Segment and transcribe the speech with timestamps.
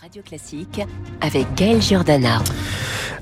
[0.00, 0.82] Radio Classique
[1.20, 2.42] avec Gaël Giordana.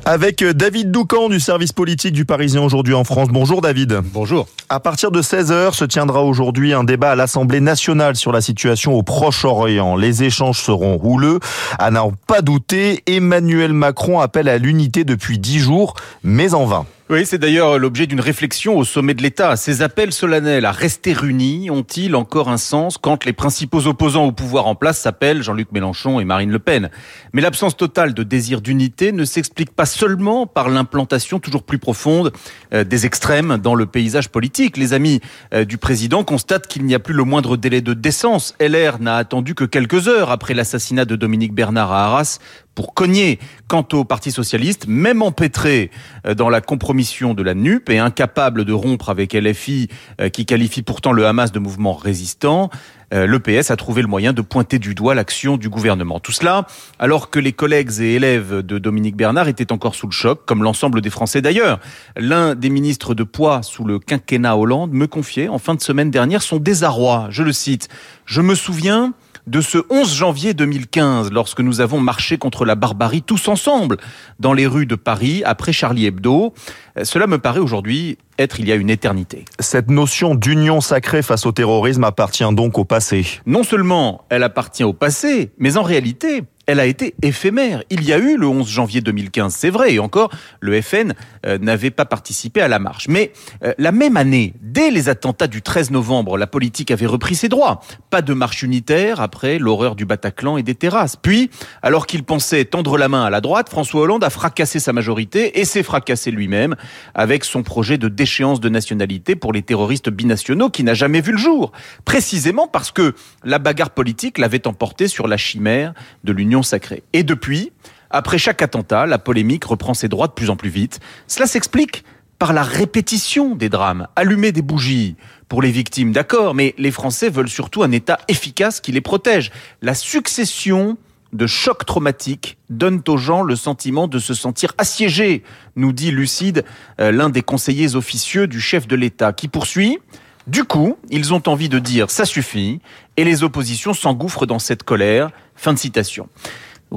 [0.04, 3.28] Avec euh, David Doucan du service politique du Parisien aujourd'hui en France.
[3.30, 4.00] Bonjour David.
[4.12, 4.48] Bonjour.
[4.68, 8.94] À partir de 16h se tiendra aujourd'hui un débat à l'Assemblée nationale sur la situation
[8.94, 9.96] au Proche-Orient.
[9.96, 11.38] Les échanges seront houleux.
[11.78, 16.86] À n'en pas douter, Emmanuel Macron appelle à l'unité depuis 10 jours, mais en vain.
[17.10, 19.56] Oui, c'est d'ailleurs l'objet d'une réflexion au sommet de l'État.
[19.56, 24.32] Ces appels solennels à rester unis ont-ils encore un sens quand les principaux opposants au
[24.32, 26.88] pouvoir en place s'appellent Jean-Luc Mélenchon et Marine Le Pen?
[27.34, 32.32] Mais l'absence totale de désir d'unité ne s'explique pas seulement par l'implantation toujours plus profonde
[32.72, 34.78] euh, des extrêmes dans le paysage politique.
[34.78, 35.20] Les amis
[35.52, 38.54] euh, du président constatent qu'il n'y a plus le moindre délai de décence.
[38.60, 42.38] LR n'a attendu que quelques heures après l'assassinat de Dominique Bernard à Arras
[42.74, 43.38] pour cogner.
[43.68, 45.90] Quant au Parti socialiste, même empêtré
[46.26, 49.88] euh, dans la compromission de la NUP et incapable de rompre avec LFI,
[50.20, 52.70] euh, qui qualifie pourtant le Hamas de mouvement résistant,
[53.12, 56.20] euh, le PS a trouvé le moyen de pointer du doigt l'action du gouvernement.
[56.20, 56.66] Tout cela
[56.98, 60.62] alors que les collègues et élèves de Dominique Bernard étaient encore sous le choc, comme
[60.62, 61.80] l'ensemble des Français d'ailleurs.
[62.16, 66.10] L'un des ministres de poids sous le quinquennat Hollande me confiait en fin de semaine
[66.10, 67.28] dernière son désarroi.
[67.30, 67.88] Je le cite.
[68.26, 69.12] Je me souviens
[69.46, 73.98] de ce 11 janvier 2015, lorsque nous avons marché contre la barbarie tous ensemble
[74.40, 76.54] dans les rues de Paris après Charlie Hebdo.
[76.96, 79.44] Euh, cela me paraît aujourd'hui être il y a une éternité.
[79.60, 83.26] Cette notion d'union sacrée face au terrorisme appartient donc au passé.
[83.46, 87.82] Non seulement elle appartient au passé, mais en réalité, elle a été éphémère.
[87.90, 91.14] Il y a eu le 11 janvier 2015, c'est vrai, et encore, le FN
[91.46, 93.08] euh, n'avait pas participé à la marche.
[93.08, 93.32] Mais
[93.64, 97.48] euh, la même année, dès les attentats du 13 novembre, la politique avait repris ses
[97.48, 97.80] droits.
[98.10, 101.16] Pas de marche unitaire après l'horreur du Bataclan et des terrasses.
[101.16, 101.50] Puis,
[101.82, 105.60] alors qu'il pensait tendre la main à la droite, François Hollande a fracassé sa majorité
[105.60, 106.76] et s'est fracassé lui-même
[107.14, 111.32] avec son projet de déchéance de nationalité pour les terroristes binationaux qui n'a jamais vu
[111.32, 111.72] le jour.
[112.04, 117.02] Précisément parce que la bagarre politique l'avait emporté sur la chimère de l'Union sacrée.
[117.12, 117.72] Et depuis,
[118.10, 121.00] après chaque attentat, la polémique reprend ses droits de plus en plus vite.
[121.26, 122.04] Cela s'explique
[122.38, 124.08] par la répétition des drames.
[124.16, 125.16] Allumer des bougies
[125.48, 129.50] pour les victimes, d'accord, mais les Français veulent surtout un État efficace qui les protège.
[129.82, 130.96] La succession
[131.32, 135.42] de chocs traumatiques donne aux gens le sentiment de se sentir assiégés,
[135.76, 136.64] nous dit Lucide,
[137.00, 139.98] euh, l'un des conseillers officieux du chef de l'État, qui poursuit
[140.46, 142.80] du coup, ils ont envie de dire ça suffit
[143.16, 145.30] et les oppositions s'engouffrent dans cette colère.
[145.56, 146.28] Fin de citation.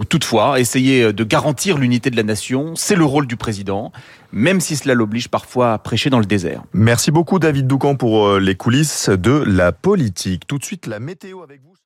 [0.09, 3.91] Toutefois, essayer de garantir l'unité de la nation, c'est le rôle du président,
[4.31, 6.63] même si cela l'oblige parfois à prêcher dans le désert.
[6.73, 10.45] Merci beaucoup David Doucan pour euh, les coulisses de la politique.
[10.45, 11.77] Tout de suite la météo avec vous.